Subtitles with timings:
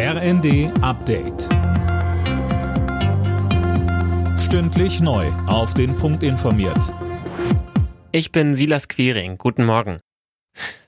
[0.00, 1.48] RND Update.
[4.38, 5.26] Stündlich neu.
[5.48, 6.94] Auf den Punkt informiert.
[8.12, 9.38] Ich bin Silas Quiring.
[9.38, 9.98] Guten Morgen.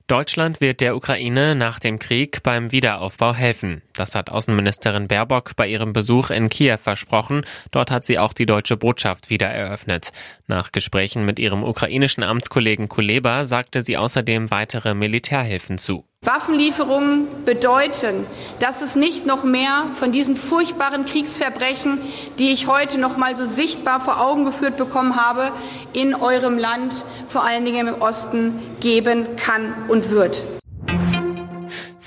[0.07, 3.83] Deutschland wird der Ukraine nach dem Krieg beim Wiederaufbau helfen.
[3.95, 7.43] Das hat Außenministerin Baerbock bei ihrem Besuch in Kiew versprochen.
[7.73, 10.11] Dort hat sie auch die deutsche Botschaft wieder eröffnet.
[10.47, 16.05] Nach Gesprächen mit ihrem ukrainischen Amtskollegen Kuleba sagte sie außerdem weitere Militärhilfen zu.
[16.23, 18.27] Waffenlieferungen bedeuten,
[18.59, 21.99] dass es nicht noch mehr von diesen furchtbaren Kriegsverbrechen,
[22.39, 25.51] die ich heute noch mal so sichtbar vor Augen geführt bekommen habe,
[25.95, 30.45] in eurem Land, vor allen Dingen im Osten, geben kann und wird.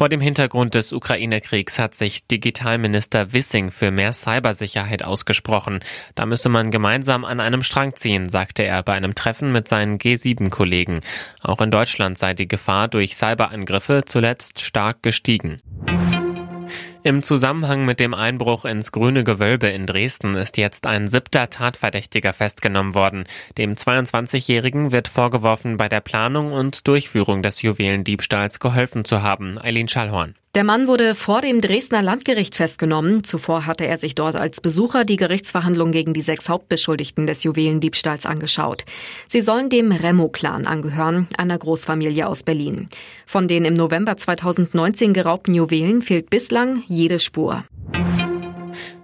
[0.04, 5.80] Vor dem Hintergrund des Ukraine-Kriegs hat sich Digitalminister Wissing für mehr Cybersicherheit ausgesprochen.
[6.14, 10.00] Da müsse man gemeinsam an einem Strang ziehen, sagte er bei einem Treffen mit seinen
[10.00, 11.00] G7-Kollegen.
[11.42, 15.62] Auch in Deutschland sei die Gefahr durch Cyberangriffe zuletzt stark gestiegen.
[17.06, 22.32] Im Zusammenhang mit dem Einbruch ins Grüne Gewölbe in Dresden ist jetzt ein siebter Tatverdächtiger
[22.32, 23.26] festgenommen worden.
[23.58, 29.60] Dem 22-Jährigen wird vorgeworfen, bei der Planung und Durchführung des Juwelendiebstahls geholfen zu haben.
[29.62, 30.36] Eileen Schallhorn.
[30.56, 33.24] Der Mann wurde vor dem Dresdner Landgericht festgenommen.
[33.24, 38.28] Zuvor hatte er sich dort als Besucher die Gerichtsverhandlung gegen die sechs Hauptbeschuldigten des Juwelendiebstahls
[38.28, 38.86] angeschaut.
[39.28, 42.88] Sie sollen dem Remo-Clan angehören, einer Großfamilie aus Berlin.
[43.26, 47.64] Von den im November 2019 geraubten Juwelen fehlt bislang jede Spur.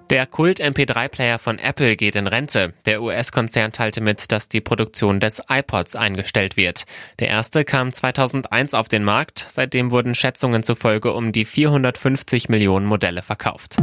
[0.09, 2.73] Der Kult-MP3-Player von Apple geht in Rente.
[2.87, 6.85] Der US-Konzern teilte mit, dass die Produktion des iPods eingestellt wird.
[7.19, 9.45] Der erste kam 2001 auf den Markt.
[9.47, 13.77] Seitdem wurden Schätzungen zufolge um die 450 Millionen Modelle verkauft.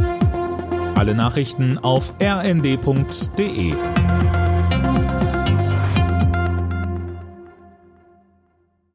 [0.95, 3.73] Alle Nachrichten auf rnd.de